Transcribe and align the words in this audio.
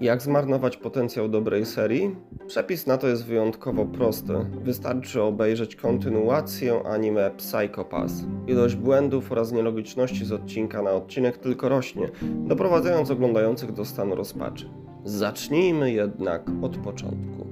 Jak 0.00 0.22
zmarnować 0.22 0.76
potencjał 0.76 1.28
dobrej 1.28 1.66
serii? 1.66 2.16
Przepis 2.46 2.86
na 2.86 2.98
to 2.98 3.08
jest 3.08 3.24
wyjątkowo 3.24 3.84
prosty. 3.84 4.32
Wystarczy 4.62 5.22
obejrzeć 5.22 5.76
kontynuację 5.76 6.82
anime 6.86 7.30
Psycho 7.30 7.84
Pass. 7.84 8.24
Ilość 8.46 8.74
błędów 8.74 9.32
oraz 9.32 9.52
nielogiczności 9.52 10.24
z 10.24 10.32
odcinka 10.32 10.82
na 10.82 10.90
odcinek 10.90 11.38
tylko 11.38 11.68
rośnie, 11.68 12.10
doprowadzając 12.22 13.10
oglądających 13.10 13.72
do 13.72 13.84
stanu 13.84 14.14
rozpaczy. 14.14 14.70
Zacznijmy 15.04 15.92
jednak 15.92 16.42
od 16.62 16.76
początku. 16.76 17.46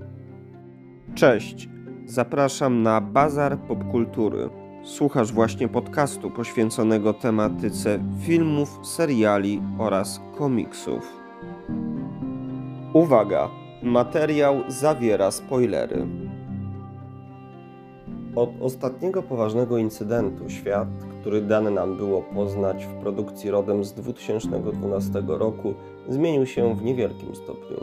Cześć, 1.14 1.68
zapraszam 2.06 2.82
na 2.82 3.00
Bazar 3.00 3.58
Popkultury. 3.58 4.50
Słuchasz 4.82 5.32
właśnie 5.32 5.68
podcastu 5.68 6.30
poświęconego 6.30 7.12
tematyce 7.12 7.98
filmów, 8.20 8.78
seriali 8.82 9.62
oraz 9.78 10.20
komiksów. 10.38 11.24
Uwaga! 12.94 13.50
Materiał 13.82 14.56
zawiera 14.68 15.30
spoilery. 15.30 16.06
Od 18.36 18.50
ostatniego 18.60 19.22
poważnego 19.22 19.78
incydentu 19.78 20.50
świat, 20.50 20.88
który 21.20 21.42
dane 21.42 21.70
nam 21.70 21.96
było 21.96 22.22
poznać 22.22 22.84
w 22.84 22.94
produkcji 22.94 23.50
rodem 23.50 23.84
z 23.84 23.92
2012 23.92 25.22
roku, 25.26 25.74
zmienił 26.08 26.46
się 26.46 26.76
w 26.76 26.84
niewielkim 26.84 27.34
stopniu. 27.34 27.76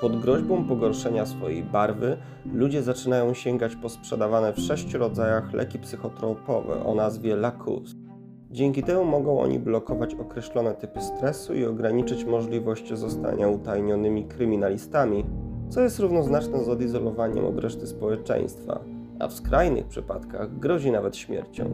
Pod 0.00 0.20
groźbą 0.20 0.64
pogorszenia 0.64 1.26
swojej 1.26 1.62
barwy, 1.62 2.16
ludzie 2.52 2.82
zaczynają 2.82 3.34
sięgać 3.34 3.76
po 3.76 3.88
sprzedawane 3.88 4.52
w 4.52 4.60
sześciu 4.60 4.98
rodzajach 4.98 5.52
leki 5.52 5.78
psychotropowe 5.78 6.84
o 6.84 6.94
nazwie 6.94 7.36
Lacus. 7.36 8.07
Dzięki 8.50 8.82
temu 8.82 9.04
mogą 9.04 9.40
oni 9.40 9.58
blokować 9.58 10.14
określone 10.14 10.74
typy 10.74 11.00
stresu 11.00 11.54
i 11.54 11.64
ograniczyć 11.64 12.24
możliwość 12.24 12.94
zostania 12.94 13.48
utajnionymi 13.48 14.24
kryminalistami, 14.24 15.24
co 15.68 15.80
jest 15.80 15.98
równoznaczne 15.98 16.64
z 16.64 16.68
odizolowaniem 16.68 17.44
od 17.44 17.58
reszty 17.58 17.86
społeczeństwa, 17.86 18.80
a 19.18 19.28
w 19.28 19.32
skrajnych 19.32 19.86
przypadkach 19.86 20.58
grozi 20.58 20.90
nawet 20.90 21.16
śmiercią. 21.16 21.70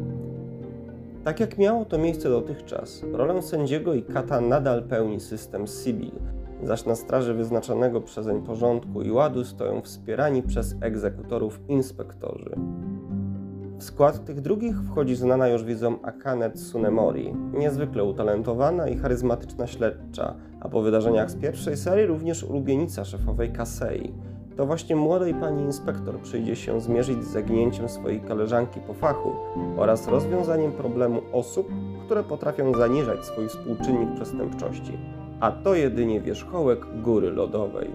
Tak 1.24 1.40
jak 1.40 1.58
miało 1.58 1.84
to 1.84 1.98
miejsce 1.98 2.28
dotychczas, 2.28 3.04
rolę 3.12 3.42
sędziego 3.42 3.94
i 3.94 4.02
kata 4.02 4.40
nadal 4.40 4.82
pełni 4.82 5.20
system 5.20 5.66
Sibyl, 5.66 6.10
zaś 6.62 6.84
na 6.84 6.94
straży 6.94 7.34
wyznaczonego 7.34 8.00
przezeń 8.00 8.42
porządku 8.42 9.02
i 9.02 9.10
ładu 9.10 9.44
stoją 9.44 9.80
wspierani 9.80 10.42
przez 10.42 10.74
egzekutorów 10.80 11.60
inspektorzy. 11.68 12.56
W 13.78 13.84
skład 13.84 14.24
tych 14.24 14.40
drugich 14.40 14.76
wchodzi 14.76 15.14
znana 15.14 15.48
już 15.48 15.64
widzom 15.64 15.98
Akane 16.02 16.50
Tsunemori, 16.50 17.34
niezwykle 17.58 18.04
utalentowana 18.04 18.88
i 18.88 18.96
charyzmatyczna 18.96 19.66
śledcza, 19.66 20.34
a 20.60 20.68
po 20.68 20.82
wydarzeniach 20.82 21.30
z 21.30 21.36
pierwszej 21.36 21.76
serii 21.76 22.06
również 22.06 22.44
ulubienica 22.44 23.04
szefowej 23.04 23.52
Kasei. 23.52 24.12
To 24.56 24.66
właśnie 24.66 24.96
młodej 24.96 25.34
pani 25.34 25.62
inspektor 25.62 26.20
przyjdzie 26.20 26.56
się 26.56 26.80
zmierzyć 26.80 27.24
z 27.24 27.32
zaginięciem 27.32 27.88
swojej 27.88 28.20
koleżanki 28.20 28.80
po 28.80 28.94
fachu 28.94 29.32
oraz 29.76 30.08
rozwiązaniem 30.08 30.72
problemu 30.72 31.22
osób, 31.32 31.68
które 32.04 32.24
potrafią 32.24 32.74
zaniżać 32.74 33.24
swój 33.24 33.48
współczynnik 33.48 34.14
przestępczości. 34.14 34.98
A 35.40 35.52
to 35.52 35.74
jedynie 35.74 36.20
wierzchołek 36.20 37.02
góry 37.02 37.30
lodowej. 37.30 37.90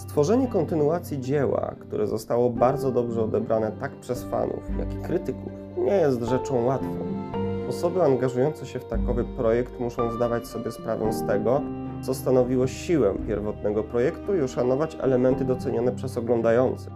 Stworzenie 0.00 0.48
kontynuacji 0.48 1.20
dzieła, 1.20 1.74
które 1.80 2.06
zostało 2.06 2.50
bardzo 2.50 2.92
dobrze 2.92 3.22
odebrane 3.22 3.72
tak 3.80 3.92
przez 3.92 4.24
fanów, 4.24 4.78
jak 4.78 4.94
i 4.94 4.96
krytyków, 4.96 5.52
nie 5.78 5.92
jest 5.92 6.22
rzeczą 6.22 6.64
łatwą. 6.64 6.96
Osoby 7.68 8.02
angażujące 8.02 8.66
się 8.66 8.78
w 8.78 8.84
takowy 8.84 9.24
projekt 9.24 9.80
muszą 9.80 10.12
zdawać 10.12 10.46
sobie 10.46 10.72
sprawę 10.72 11.12
z 11.12 11.26
tego, 11.26 11.60
co 12.02 12.14
stanowiło 12.14 12.66
siłę 12.66 13.14
pierwotnego 13.26 13.84
projektu 13.84 14.36
i 14.36 14.42
uszanować 14.42 14.96
elementy 15.00 15.44
docenione 15.44 15.92
przez 15.92 16.16
oglądających. 16.18 16.92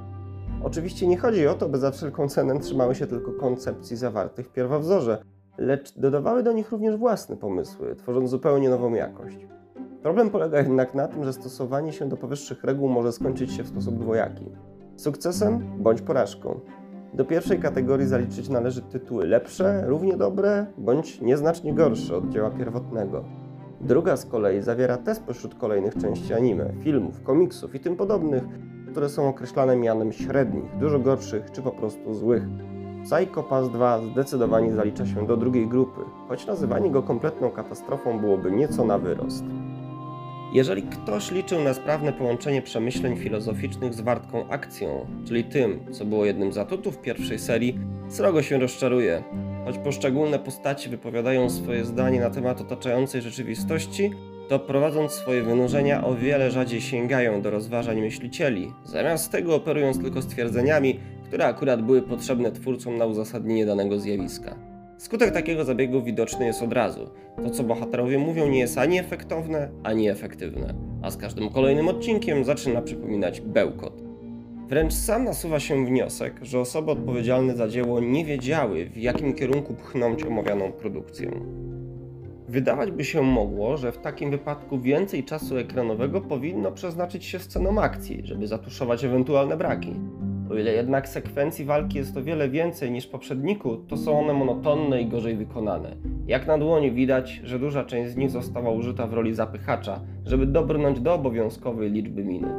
Oczywiście 0.62 1.06
nie 1.06 1.18
chodzi 1.18 1.46
o 1.46 1.54
to, 1.54 1.68
by 1.68 1.78
za 1.78 1.90
wszelką 1.90 2.28
cenę 2.28 2.60
trzymały 2.60 2.94
się 2.94 3.06
tylko 3.06 3.32
koncepcji 3.32 3.96
zawartych 3.96 4.46
w 4.46 4.52
pierwowzorze, 4.52 5.22
lecz 5.58 5.98
dodawały 5.98 6.42
do 6.42 6.52
nich 6.52 6.72
również 6.72 6.96
własne 6.96 7.36
pomysły, 7.36 7.96
tworząc 7.96 8.30
zupełnie 8.30 8.70
nową 8.70 8.94
jakość. 8.94 9.46
Problem 10.04 10.30
polega 10.30 10.58
jednak 10.58 10.94
na 10.94 11.08
tym, 11.08 11.24
że 11.24 11.32
stosowanie 11.32 11.92
się 11.92 12.08
do 12.08 12.16
powyższych 12.16 12.64
reguł 12.64 12.88
może 12.88 13.12
skończyć 13.12 13.52
się 13.52 13.62
w 13.62 13.68
sposób 13.68 13.98
dwojaki. 13.98 14.44
Sukcesem 14.96 15.60
bądź 15.78 16.00
porażką. 16.00 16.60
Do 17.14 17.24
pierwszej 17.24 17.60
kategorii 17.60 18.06
zaliczyć 18.06 18.48
należy 18.48 18.82
tytuły 18.82 19.26
lepsze, 19.26 19.84
równie 19.86 20.16
dobre 20.16 20.66
bądź 20.78 21.20
nieznacznie 21.20 21.74
gorsze 21.74 22.16
od 22.16 22.28
dzieła 22.28 22.50
pierwotnego. 22.50 23.24
Druga 23.80 24.16
z 24.16 24.26
kolei 24.26 24.62
zawiera 24.62 24.96
te 24.96 25.14
spośród 25.14 25.54
kolejnych 25.54 25.94
części 25.94 26.34
anime, 26.34 26.70
filmów, 26.80 27.22
komiksów 27.22 27.74
i 27.74 27.80
tym 27.80 27.96
podobnych, 27.96 28.44
które 28.90 29.08
są 29.08 29.28
określane 29.28 29.76
mianem 29.76 30.12
średnich, 30.12 30.78
dużo 30.80 30.98
gorszych 30.98 31.50
czy 31.50 31.62
po 31.62 31.70
prostu 31.70 32.14
złych. 32.14 32.44
Psycho 33.04 33.42
Pass 33.42 33.70
2 33.70 34.00
zdecydowanie 34.12 34.72
zalicza 34.72 35.06
się 35.06 35.26
do 35.26 35.36
drugiej 35.36 35.68
grupy, 35.68 36.00
choć 36.28 36.46
nazywanie 36.46 36.90
go 36.90 37.02
kompletną 37.02 37.50
katastrofą 37.50 38.20
byłoby 38.20 38.52
nieco 38.52 38.84
na 38.84 38.98
wyrost. 38.98 39.44
Jeżeli 40.54 40.82
ktoś 40.82 41.30
liczył 41.30 41.60
na 41.60 41.74
sprawne 41.74 42.12
połączenie 42.12 42.62
przemyśleń 42.62 43.16
filozoficznych 43.16 43.94
z 43.94 44.00
wartką 44.00 44.48
akcją, 44.48 45.06
czyli 45.26 45.44
tym, 45.44 45.92
co 45.92 46.04
było 46.04 46.24
jednym 46.24 46.52
z 46.52 46.58
atutów 46.58 46.98
pierwszej 46.98 47.38
serii, 47.38 47.78
srogo 48.08 48.42
się 48.42 48.58
rozczaruje. 48.58 49.22
Choć 49.64 49.78
poszczególne 49.78 50.38
postaci 50.38 50.88
wypowiadają 50.88 51.50
swoje 51.50 51.84
zdanie 51.84 52.20
na 52.20 52.30
temat 52.30 52.60
otaczającej 52.60 53.22
rzeczywistości, 53.22 54.10
to 54.48 54.58
prowadząc 54.58 55.12
swoje 55.12 55.42
wynurzenia 55.42 56.04
o 56.04 56.14
wiele 56.14 56.50
rzadziej 56.50 56.80
sięgają 56.80 57.42
do 57.42 57.50
rozważań 57.50 58.00
myślicieli, 58.00 58.72
zamiast 58.84 59.32
tego 59.32 59.54
operując 59.54 60.00
tylko 60.02 60.22
stwierdzeniami, 60.22 61.00
które 61.24 61.46
akurat 61.46 61.82
były 61.82 62.02
potrzebne 62.02 62.52
twórcom 62.52 62.98
na 62.98 63.06
uzasadnienie 63.06 63.66
danego 63.66 63.98
zjawiska. 63.98 64.73
Skutek 65.04 65.30
takiego 65.30 65.64
zabiegu 65.64 66.02
widoczny 66.02 66.46
jest 66.46 66.62
od 66.62 66.72
razu. 66.72 67.10
To, 67.42 67.50
co 67.50 67.64
bohaterowie 67.64 68.18
mówią, 68.18 68.48
nie 68.48 68.58
jest 68.58 68.78
ani 68.78 68.98
efektowne, 68.98 69.68
ani 69.82 70.08
efektywne, 70.08 70.74
a 71.02 71.10
z 71.10 71.16
każdym 71.16 71.50
kolejnym 71.50 71.88
odcinkiem 71.88 72.44
zaczyna 72.44 72.82
przypominać 72.82 73.40
bełkot. 73.40 74.02
Wręcz 74.68 74.92
sam 74.92 75.24
nasuwa 75.24 75.60
się 75.60 75.86
wniosek, 75.86 76.40
że 76.42 76.60
osoby 76.60 76.90
odpowiedzialne 76.90 77.56
za 77.56 77.68
dzieło 77.68 78.00
nie 78.00 78.24
wiedziały, 78.24 78.86
w 78.86 78.96
jakim 78.96 79.34
kierunku 79.34 79.74
pchnąć 79.74 80.24
omawianą 80.24 80.72
produkcję. 80.72 81.30
Wydawać 82.48 82.90
by 82.90 83.04
się 83.04 83.22
mogło, 83.22 83.76
że 83.76 83.92
w 83.92 83.98
takim 83.98 84.30
wypadku 84.30 84.80
więcej 84.80 85.24
czasu 85.24 85.58
ekranowego 85.58 86.20
powinno 86.20 86.72
przeznaczyć 86.72 87.24
się 87.24 87.38
scenom 87.38 87.78
akcji, 87.78 88.20
żeby 88.24 88.46
zatuszować 88.46 89.04
ewentualne 89.04 89.56
braki. 89.56 89.94
O 90.54 90.56
ile 90.56 90.72
jednak 90.72 91.08
sekwencji 91.08 91.64
walki 91.64 91.98
jest 91.98 92.16
o 92.16 92.22
wiele 92.22 92.48
więcej 92.48 92.90
niż 92.90 93.06
w 93.06 93.10
poprzedniku, 93.10 93.76
to 93.76 93.96
są 93.96 94.20
one 94.20 94.32
monotonne 94.32 95.02
i 95.02 95.06
gorzej 95.06 95.36
wykonane. 95.36 95.96
Jak 96.26 96.46
na 96.46 96.58
dłoni 96.58 96.92
widać, 96.92 97.40
że 97.44 97.58
duża 97.58 97.84
część 97.84 98.10
z 98.10 98.16
nich 98.16 98.30
została 98.30 98.70
użyta 98.70 99.06
w 99.06 99.12
roli 99.12 99.34
zapychacza, 99.34 100.00
żeby 100.24 100.46
dobrnąć 100.46 101.00
do 101.00 101.14
obowiązkowej 101.14 101.90
liczby 101.90 102.24
minut. 102.24 102.52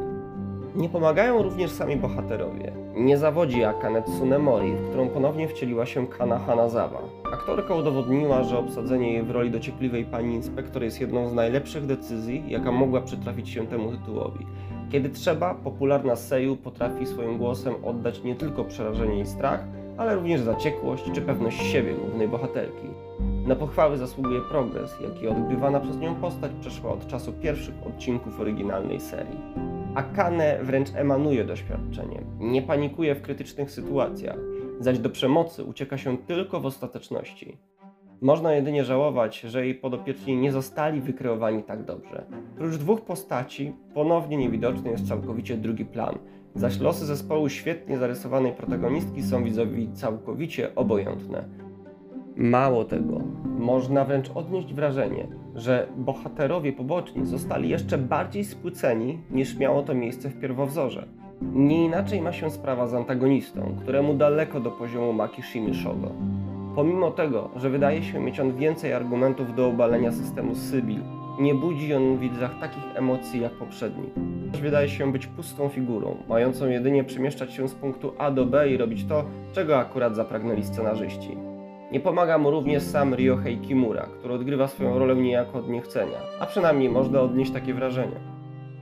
Nie 0.75 0.89
pomagają 0.89 1.44
również 1.44 1.72
sami 1.72 1.95
bohaterowie. 1.97 2.72
Nie 2.95 3.17
zawodzi 3.17 3.63
Akane 3.63 4.03
Tsunemori, 4.03 4.72
w 4.72 4.88
którą 4.88 5.09
ponownie 5.09 5.47
wcieliła 5.47 5.85
się 5.85 6.07
Kana 6.07 6.39
Hanazawa. 6.39 7.01
Aktorka 7.34 7.75
udowodniła, 7.75 8.44
że 8.44 8.57
obsadzenie 8.57 9.13
jej 9.13 9.23
w 9.23 9.31
roli 9.31 9.51
dociekliwej 9.51 10.05
pani 10.05 10.35
inspektor 10.35 10.84
jest 10.84 11.01
jedną 11.01 11.29
z 11.29 11.34
najlepszych 11.34 11.85
decyzji, 11.85 12.44
jaka 12.47 12.72
mogła 12.72 13.01
przytrafić 13.01 13.50
się 13.50 13.67
temu 13.67 13.91
tytułowi. 13.91 14.45
Kiedy 14.91 15.09
trzeba, 15.09 15.56
popularna 15.56 16.16
Seiyu 16.16 16.56
potrafi 16.56 17.06
swoim 17.06 17.38
głosem 17.38 17.73
oddać 17.84 18.23
nie 18.23 18.35
tylko 18.35 18.63
przerażenie 18.63 19.19
i 19.19 19.25
strach, 19.25 19.63
ale 19.97 20.16
również 20.16 20.41
zaciekłość 20.41 21.03
czy 21.13 21.22
pewność 21.22 21.62
siebie 21.63 21.94
głównej 21.94 22.28
bohaterki. 22.28 22.88
Na 23.47 23.56
pochwały 23.56 23.97
zasługuje 23.97 24.41
progres, 24.41 24.96
jaki 25.02 25.28
odgrywana 25.28 25.79
przez 25.79 25.97
nią 25.97 26.16
postać 26.16 26.52
przeszła 26.61 26.91
od 26.91 27.08
czasu 27.08 27.34
pierwszych 27.34 27.76
odcinków 27.87 28.40
oryginalnej 28.40 28.99
serii. 28.99 29.40
Akane 29.96 30.59
wręcz 30.64 30.90
emanuje 30.96 31.46
doświadczeniem, 31.46 32.23
nie 32.40 32.61
panikuje 32.61 33.16
w 33.16 33.22
krytycznych 33.22 33.72
sytuacjach, 33.72 34.37
zaś 34.79 34.99
do 34.99 35.09
przemocy 35.09 35.64
ucieka 35.64 35.97
się 35.97 36.17
tylko 36.17 36.59
w 36.59 36.66
ostateczności. 36.66 37.58
Można 38.25 38.53
jedynie 38.53 38.85
żałować, 38.85 39.39
że 39.39 39.66
jej 39.66 39.75
podopieczni 39.75 40.37
nie 40.37 40.51
zostali 40.51 41.01
wykreowani 41.01 41.63
tak 41.63 41.83
dobrze. 41.83 42.25
Prócz 42.57 42.75
dwóch 42.75 43.01
postaci, 43.01 43.73
ponownie 43.93 44.37
niewidoczny 44.37 44.91
jest 44.91 45.07
całkowicie 45.07 45.57
drugi 45.57 45.85
plan, 45.85 46.16
zaś 46.55 46.79
losy 46.79 47.05
zespołu 47.05 47.49
świetnie 47.49 47.97
zarysowanej 47.97 48.51
protagonistki 48.51 49.23
są 49.23 49.43
widzowi 49.43 49.89
całkowicie 49.93 50.75
obojętne. 50.75 51.43
Mało 52.35 52.85
tego, 52.85 53.22
można 53.59 54.05
wręcz 54.05 54.31
odnieść 54.35 54.73
wrażenie, 54.73 55.27
że 55.55 55.87
bohaterowie 55.97 56.73
poboczni 56.73 57.25
zostali 57.25 57.69
jeszcze 57.69 57.97
bardziej 57.97 58.43
spłyceni 58.43 59.19
niż 59.31 59.57
miało 59.57 59.83
to 59.83 59.93
miejsce 59.93 60.29
w 60.29 60.39
pierwowzorze. 60.39 61.07
Nie 61.41 61.85
inaczej 61.85 62.22
ma 62.22 62.31
się 62.31 62.49
sprawa 62.49 62.87
z 62.87 62.93
antagonistą, 62.93 63.75
któremu 63.81 64.13
daleko 64.13 64.59
do 64.59 64.72
poziomu 64.72 65.13
Makishimi 65.13 65.75
Shogo. 65.75 66.11
Pomimo 66.75 67.11
tego, 67.11 67.49
że 67.55 67.69
wydaje 67.69 68.03
się 68.03 68.19
mieć 68.19 68.39
on 68.39 68.55
więcej 68.55 68.93
argumentów 68.93 69.55
do 69.55 69.67
obalenia 69.67 70.11
systemu 70.11 70.55
Sybil, 70.55 70.99
Nie 71.39 71.55
budzi 71.55 71.93
on 71.93 72.17
w 72.17 72.19
widzach 72.19 72.59
takich 72.59 72.83
emocji 72.95 73.41
jak 73.41 73.51
poprzedni. 73.51 74.09
Wydaje 74.61 74.89
się 74.89 75.11
być 75.11 75.27
pustą 75.27 75.69
figurą, 75.69 76.17
mającą 76.29 76.67
jedynie 76.67 77.03
przemieszczać 77.03 77.53
się 77.53 77.67
z 77.67 77.73
punktu 77.73 78.13
A 78.17 78.31
do 78.31 78.45
B 78.45 78.69
i 78.69 78.77
robić 78.77 79.05
to, 79.05 79.25
czego 79.53 79.77
akurat 79.77 80.16
zapragnęli 80.16 80.63
scenarzyści. 80.63 81.37
Nie 81.91 81.99
pomaga 81.99 82.37
mu 82.37 82.51
również 82.51 82.83
sam 82.83 83.13
Ryohei 83.13 83.57
Kimura, 83.57 84.07
który 84.19 84.33
odgrywa 84.33 84.67
swoją 84.67 84.99
rolę 84.99 85.16
niejako 85.16 85.59
od 85.59 85.69
niechcenia, 85.69 86.17
a 86.39 86.45
przynajmniej 86.45 86.89
można 86.89 87.22
odnieść 87.22 87.51
takie 87.51 87.73
wrażenie. 87.73 88.19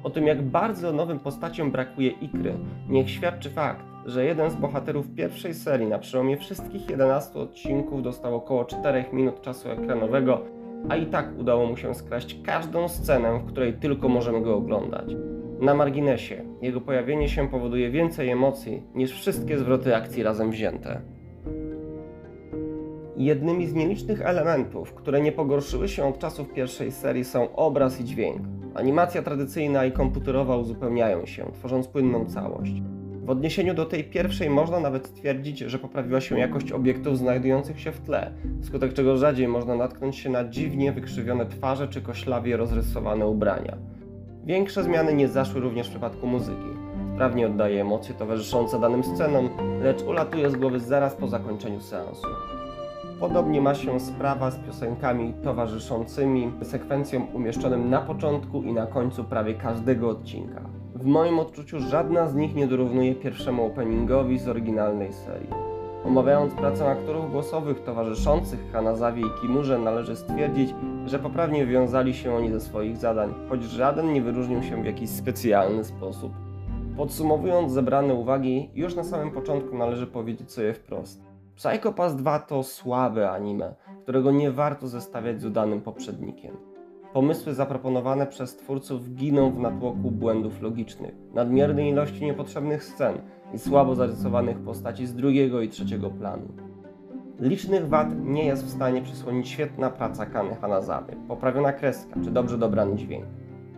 O 0.04 0.10
tym, 0.10 0.28
jak 0.28 0.42
bardzo 0.42 0.94
nowym 0.94 1.20
postaciom 1.20 1.72
brakuje 1.72 2.10
ikry, 2.10 2.54
niech 2.90 3.10
świadczy 3.10 3.50
fakt, 3.50 3.93
że 4.06 4.26
jeden 4.26 4.52
z 4.52 4.56
bohaterów 4.56 5.10
pierwszej 5.16 5.54
serii 5.54 5.88
na 5.88 6.00
przełomie 6.00 6.38
wszystkich 6.38 6.90
11 6.90 7.40
odcinków 7.40 8.04
dostał 8.04 8.36
około 8.36 8.66
4 8.66 9.06
minut 9.14 9.42
czasu 9.42 9.70
ekranowego, 9.70 10.42
a 10.90 10.96
i 10.96 11.06
tak 11.06 11.40
udało 11.40 11.66
mu 11.66 11.78
się 11.78 11.94
skraść 11.94 12.42
każdą 12.44 12.88
scenę, 12.88 13.40
w 13.40 13.46
której 13.46 13.74
tylko 13.74 14.10
możemy 14.10 14.42
go 14.42 14.56
oglądać. 14.56 15.16
Na 15.60 15.74
marginesie, 15.74 16.44
jego 16.62 16.82
pojawienie 16.82 17.30
się 17.30 17.48
powoduje 17.48 17.92
więcej 17.92 18.30
emocji 18.30 18.84
niż 18.96 19.12
wszystkie 19.12 19.58
zwroty 19.58 19.96
akcji 19.96 20.24
razem 20.24 20.52
wzięte. 20.52 21.02
Jednymi 23.18 23.68
z 23.68 23.74
nielicznych 23.74 24.22
elementów, 24.22 24.94
które 24.94 25.22
nie 25.22 25.32
pogorszyły 25.32 25.88
się 25.88 26.06
od 26.06 26.20
czasów 26.20 26.54
pierwszej 26.54 26.92
serii 26.92 27.24
są 27.24 27.56
obraz 27.56 28.02
i 28.02 28.04
dźwięk. 28.04 28.42
Animacja 28.74 29.22
tradycyjna 29.22 29.86
i 29.86 29.92
komputerowa 29.92 30.58
uzupełniają 30.58 31.26
się, 31.26 31.52
tworząc 31.54 31.88
płynną 31.88 32.26
całość. 32.26 32.74
W 33.24 33.30
odniesieniu 33.30 33.74
do 33.74 33.86
tej 33.86 34.04
pierwszej 34.04 34.50
można 34.50 34.80
nawet 34.80 35.08
stwierdzić, 35.08 35.60
że 35.60 35.80
poprawiła 35.80 36.22
się 36.22 36.40
jakość 36.40 36.72
obiektów 36.72 37.18
znajdujących 37.18 37.80
się 37.80 37.92
w 37.92 38.00
tle, 38.02 38.32
wskutek 38.62 38.94
czego 38.94 39.18
rzadziej 39.18 39.48
można 39.48 39.76
natknąć 39.76 40.16
się 40.16 40.30
na 40.30 40.50
dziwnie 40.50 40.92
wykrzywione 40.92 41.46
twarze 41.46 41.88
czy 41.88 42.02
koślawie 42.02 42.58
rozrysowane 42.58 43.28
ubrania. 43.28 43.78
Większe 44.46 44.84
zmiany 44.84 45.14
nie 45.14 45.28
zaszły 45.28 45.62
również 45.62 45.88
w 45.88 45.90
przypadku 45.90 46.28
muzyki. 46.28 46.68
Sprawnie 47.14 47.48
oddaje 47.48 47.82
emocje 47.82 48.16
towarzyszące 48.16 48.80
danym 48.80 49.04
scenom, 49.04 49.50
lecz 49.82 50.02
ulatuje 50.02 50.50
z 50.50 50.56
głowy 50.56 50.80
zaraz 50.80 51.16
po 51.16 51.28
zakończeniu 51.28 51.80
seansu. 51.80 52.28
Podobnie 53.20 53.62
ma 53.62 53.76
się 53.76 54.00
sprawa 54.00 54.52
z 54.52 54.60
piosenkami 54.60 55.34
towarzyszącymi 55.44 56.52
sekwencjom 56.62 57.28
umieszczonym 57.34 57.90
na 57.90 58.02
początku 58.02 58.64
i 58.64 58.74
na 58.74 58.88
końcu 58.88 59.24
prawie 59.24 59.54
każdego 59.54 60.10
odcinka. 60.10 60.62
W 61.04 61.06
moim 61.06 61.40
odczuciu 61.40 61.80
żadna 61.80 62.28
z 62.28 62.36
nich 62.36 62.56
nie 62.56 62.68
dorównuje 62.68 63.16
pierwszemu 63.16 63.66
openingowi 63.66 64.40
z 64.40 64.48
oryginalnej 64.48 65.14
serii. 65.14 65.50
Omawiając 66.06 66.54
pracę 66.54 66.90
aktorów 66.90 67.32
głosowych 67.32 67.84
towarzyszących 67.84 68.72
Hanazawie 68.72 69.22
i 69.22 69.42
Kimurze 69.42 69.80
należy 69.80 70.16
stwierdzić, 70.16 70.76
że 71.06 71.20
poprawnie 71.20 71.66
wiązali 71.66 72.14
się 72.14 72.36
oni 72.36 72.52
ze 72.52 72.62
swoich 72.62 72.98
zadań, 72.98 73.34
choć 73.50 73.64
żaden 73.64 74.14
nie 74.14 74.22
wyróżnił 74.22 74.64
się 74.64 74.84
w 74.84 74.86
jakiś 74.86 75.10
specjalny 75.10 75.84
sposób. 75.84 76.34
Podsumowując 76.98 77.72
zebrane 77.72 78.14
uwagi, 78.14 78.70
już 78.76 78.96
na 78.96 79.04
samym 79.04 79.32
początku 79.32 79.78
należy 79.78 80.08
powiedzieć 80.08 80.52
sobie 80.52 80.74
wprost. 80.74 81.22
Psycho 81.56 81.94
Pass 81.94 82.16
2 82.16 82.40
to 82.40 82.64
słabe 82.64 83.32
anime, 83.32 83.76
którego 84.04 84.32
nie 84.32 84.52
warto 84.52 84.88
zestawiać 84.88 85.42
z 85.42 85.46
udanym 85.46 85.82
poprzednikiem. 85.82 86.73
Pomysły 87.14 87.54
zaproponowane 87.54 88.28
przez 88.28 88.56
twórców 88.56 89.16
giną 89.16 89.52
w 89.52 89.60
natłoku 89.60 90.12
błędów 90.12 90.62
logicznych, 90.62 91.16
nadmiernej 91.34 91.90
ilości 91.90 92.26
niepotrzebnych 92.26 92.84
scen 92.84 93.18
i 93.54 93.60
słabo 93.60 93.96
zarysowanych 93.96 94.60
postaci 94.60 95.06
z 95.06 95.16
drugiego 95.16 95.62
i 95.62 95.70
trzeciego 95.70 96.10
planu. 96.10 96.48
Licznych 97.40 97.88
wad 97.88 98.08
nie 98.24 98.46
jest 98.46 98.66
w 98.66 98.70
stanie 98.70 99.02
przysłonić 99.02 99.50
świetna 99.50 99.90
praca 99.90 100.26
Kany 100.26 100.56
Hanazawy, 100.56 101.16
poprawiona 101.28 101.74
kreska 101.74 102.20
czy 102.24 102.32
dobrze 102.32 102.58
dobrany 102.58 102.96
dźwięk. 102.96 103.26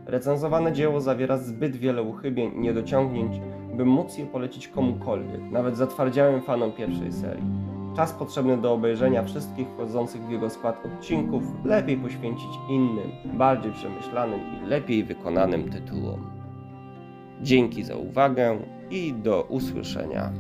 Recenzowane 0.06 0.72
dzieło 0.72 1.02
zawiera 1.02 1.38
zbyt 1.38 1.76
wiele 1.76 2.04
uchybień 2.04 2.56
i 2.56 2.60
niedociągnięć, 2.60 3.42
by 3.78 3.86
móc 3.86 4.18
je 4.18 4.26
polecić 4.26 4.68
komukolwiek, 4.68 5.52
nawet 5.52 5.78
zatwardziałym 5.78 6.42
fanom 6.42 6.72
pierwszej 6.72 7.12
serii. 7.12 7.65
Czas 7.96 8.14
potrzebny 8.14 8.58
do 8.58 8.74
obejrzenia 8.74 9.24
wszystkich 9.24 9.68
wchodzących 9.68 10.22
w 10.22 10.30
jego 10.30 10.50
skład 10.50 10.86
odcinków 10.86 11.44
lepiej 11.66 11.98
poświęcić 11.98 12.50
innym, 12.70 13.12
bardziej 13.34 13.72
przemyślanym 13.72 14.40
i 14.40 14.68
lepiej 14.68 15.04
wykonanym 15.04 15.70
tytułom. 15.70 16.30
Dzięki 17.42 17.84
za 17.84 17.96
uwagę 17.96 18.58
i 18.92 19.14
do 19.14 19.42
usłyszenia. 19.42 20.32